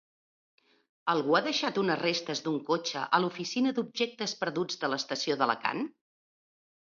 Algú 1.11 1.35
ha 1.39 1.41
deixat 1.47 1.75
unes 1.81 1.99
restes 1.99 2.41
d'un 2.45 2.55
cotxe 2.69 3.03
a 3.17 3.19
l'oficina 3.25 3.75
d'objectes 3.79 4.33
perduts 4.41 4.81
de 4.85 4.89
l'estació 4.95 5.37
d'Alacant? 5.43 5.85